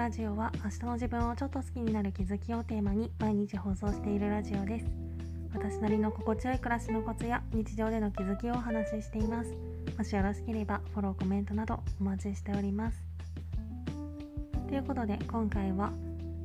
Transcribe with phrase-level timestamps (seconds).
[0.00, 4.86] ラジオは明日の自分をちょっと好きになる気づきをテーマに毎日放送しているラジオです。
[5.52, 9.54] 私なりの心地よい暮らしのコツや日常での気づきをお話ししています。
[9.98, 13.04] もしよろしければフォローコメントなどお待ちしております。
[14.68, 15.92] ということで今回は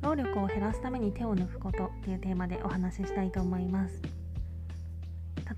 [0.00, 4.19] 労力を減らすために手を抜くことというテーマでお話ししたいと思います。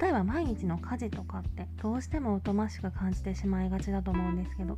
[0.00, 4.76] 例えば毎日の家事とかってどうしても疎ましく感じてしまいがちだと思うんですけど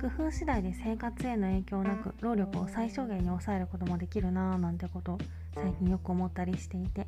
[0.00, 5.18] 工夫次第で生活への影響なく労力を最小限に抑えることもできるなぁなんてことを
[5.54, 7.06] 最近よく思ったりしていて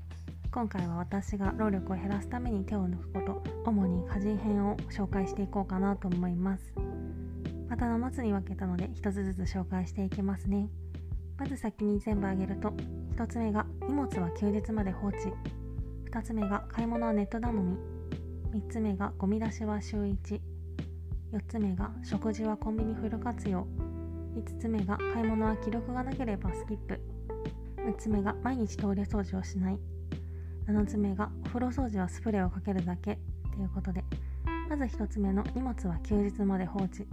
[0.51, 6.73] 今回は私が労力を減らすために手を抜くこと主に家事編を紹介していこうかなと思います。
[7.69, 10.71] また7つに分けたので1つずつ紹介していきますね。
[11.37, 12.71] まず先に全部挙げると
[13.17, 15.17] 1つ目が荷物は休日まで放置。
[16.09, 17.77] 2つ目が買い物はネット頼み。
[18.55, 20.41] 3つ目がゴミ出しは週1
[21.35, 23.67] 4つ目が食事はコンビニフル活用。
[24.35, 26.99] 5つ目が買い物は記録がなければスキップ。
[27.77, 29.79] 6つ目が毎日トイレ掃除をしない。
[30.67, 33.19] 7つ目がお風呂掃除はスプレーをかけるだけ。
[33.55, 34.03] ということで。
[34.71, 37.07] まず1つ目の荷物は休日まで放置。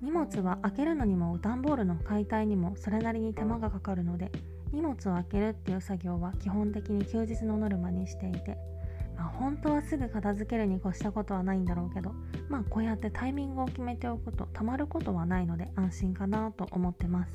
[0.00, 4.30] 荷物は開けるのにも段ボールの解体にもそれなりに手間がかかるので
[4.72, 8.56] 荷物を開けるっていう作業は基本的に休日のノルマにしていて
[9.20, 12.14] まあ、本当はすぐ片付けるに越したことはないんだろうけど
[12.48, 17.32] まあこうやってタイミングを決めておくとたまることはないので安心かなと思ってます。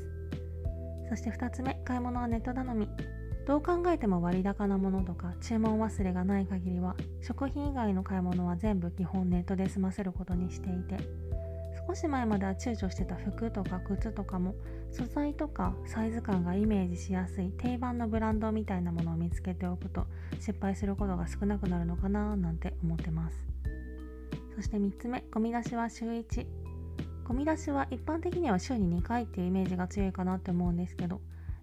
[1.08, 2.90] そして2つ目買い物はネット頼み。
[3.46, 10.98] どう考えても割高なものとか注文忘れがない限りは食品以外の買い物は全部基本ネットで済ませることにしていて
[11.88, 14.56] 少し前までは躊躇してた服とか靴とかも
[14.92, 20.08] 素材とかサイズ感がイメージしやすい定番のブランドみたいなものを見つけておくと
[20.40, 23.38] 失敗することが少なくなるのかななんて思ってます。
[24.56, 26.46] そして3つ目ゴミ出しは週1
[27.26, 31.20] ゴミ出しは一般的には週に2回っていうイメージが強いかなって思うんですけど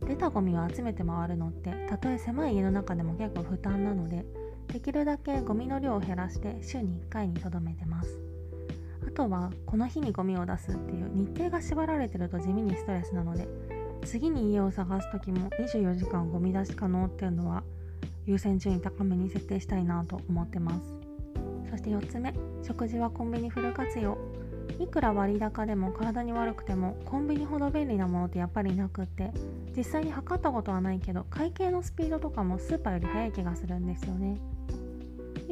[0.07, 4.27] 出たゴミを集めて回るのってたとえ狭い家の中でも結構負担なので
[4.69, 8.32] できるだけゴミの量を減らして週に1回にとどめてます。
[9.07, 13.49] あとはこの日にゴミを出すっていう日程が縛られてると地味にストレスなので
[14.05, 17.63] 次に家を探す時も24時間ゴミ出し可能っていうのは
[18.27, 20.95] 優先順位高めに設定したいなと思ってます。
[21.71, 22.33] そして4つ目
[22.63, 24.19] 食事はコンビニフル活用。
[24.79, 29.31] いくら割高でも体に悪くてもコンビニほど便利なものってやっぱりなくって
[29.77, 34.41] 実際に測ったことはないけど会計のスピードとかもスーパーより速い気がするんですよね。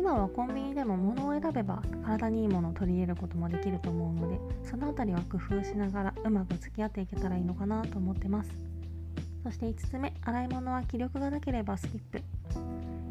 [0.01, 8.51] 今はコンビニでも物を選べば体にいいものを取り入れることもできると思うのでその辺りは工夫しながらうまく付き合っていけたらいいのかなと思ってます。
[9.45, 12.23] そして5つ目洗い物は気力がなければスキップ。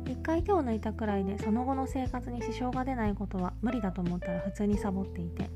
[0.05, 5.47] 1回手を抜いたくらいでその後の生活に支障が出ないことは無理だと思ったら普通にサボっていて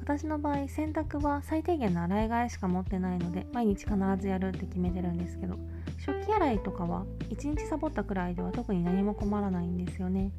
[0.00, 5.56] 私の場合洗濯は最低限の洗い替えしか持ってないので毎日必ずやるって決めてるんですけど
[5.98, 10.30] 食器洗いとかは1日サボったくらいでは特に何も困らないんですよね。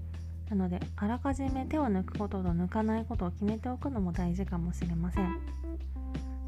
[0.51, 5.39] なのであらかじめ手を抜くことと抜かないことを決めておくのも大事かもしれません。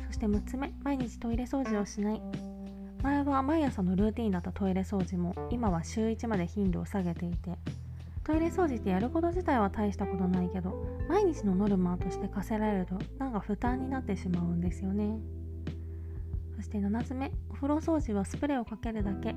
[0.07, 2.21] そして6つ目毎日トイレ掃除をしない。
[3.01, 7.57] 前は毎朝のルーティンだったトイレ掃除も今は週1まで頻度を下げていて
[8.23, 15.17] トイレ掃除ってやること自体は大したことないけど毎日のノルマとして課せられるとなんか負担になってしまうんですよね。
[16.55, 19.35] そして7つ目お風呂掃除はスプレーをかけるだけ。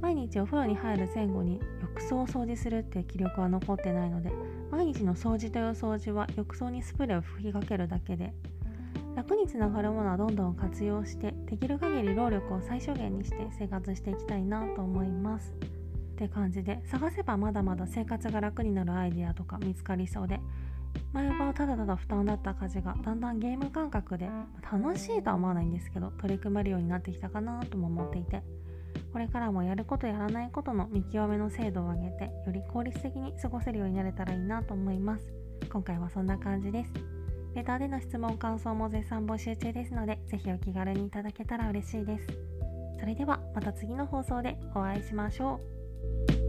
[0.00, 4.30] 毎日お風呂に入る前後に浴槽を掃除するっていう気力は残ってないので
[4.70, 8.32] 毎日の掃除という掃除は浴槽にスプレーを吹きかけるだけで
[9.16, 15.52] 楽につながるものはどんどん活用してできる限り労力を最小限にして生活していきたいなと思います。
[16.18, 20.40] って感じで探せばまだまだ生活が楽になるアイデアとか見つかりそうで
[21.12, 24.28] 前はただただ負担だった家事がだんだんゲーム感覚で
[24.70, 28.42] 楽しいとは思わないんですけど取り組めるようになってきたかなとも思っていて
[29.12, 35.32] これからもやることやらないことの見極めの精度を上げてより効率的に過ごせるようになれたらいいなと思います。
[35.70, 36.92] 今回はそんな感じです。
[37.54, 42.26] レターでの質問感想も絶賛募集中ですのでぜひお気軽にいただけたら嬉しいです。
[43.00, 45.60] それではまた次の放送でお会いしましょ
[46.44, 46.47] う。